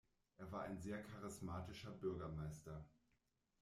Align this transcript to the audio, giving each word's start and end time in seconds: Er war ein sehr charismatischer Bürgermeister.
Er 0.39 0.51
war 0.51 0.63
ein 0.63 0.79
sehr 0.79 1.03
charismatischer 1.03 1.91
Bürgermeister. 1.91 2.83